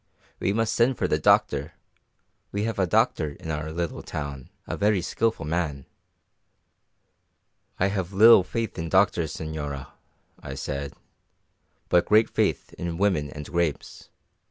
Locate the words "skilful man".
4.99-5.85